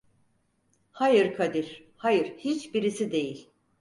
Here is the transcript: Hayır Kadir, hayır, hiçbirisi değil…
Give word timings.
Hayır 0.91 1.33
Kadir, 1.35 1.87
hayır, 1.97 2.37
hiçbirisi 2.37 3.11
değil… 3.11 3.49